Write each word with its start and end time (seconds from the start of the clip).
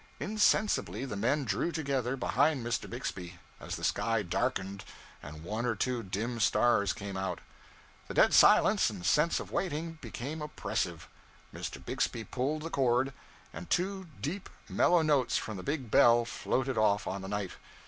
Insensibly 0.19 1.05
the 1.05 1.15
men 1.15 1.43
drew 1.45 1.71
together 1.71 2.15
behind 2.17 2.65
Mr. 2.65 2.89
Bixby, 2.89 3.37
as 3.59 3.75
the 3.75 3.83
sky 3.83 4.23
darkened 4.23 4.83
and 5.21 5.43
one 5.43 5.63
or 5.63 5.75
two 5.75 6.01
dim 6.01 6.39
stars 6.39 6.91
came 6.91 7.15
out. 7.15 7.37
The 8.07 8.15
dead 8.15 8.33
silence 8.33 8.89
and 8.89 9.05
sense 9.05 9.39
of 9.39 9.51
waiting 9.51 9.99
became 10.01 10.41
oppressive. 10.41 11.07
Mr. 11.53 11.85
Bixby 11.85 12.23
pulled 12.23 12.63
the 12.63 12.71
cord, 12.71 13.13
and 13.53 13.69
two 13.69 14.07
deep, 14.19 14.49
mellow 14.67 15.03
notes 15.03 15.37
from 15.37 15.55
the 15.57 15.61
big 15.61 15.91
bell 15.91 16.25
floated 16.25 16.79
off 16.79 17.05
on 17.05 17.21
the 17.21 17.27
night. 17.27 17.51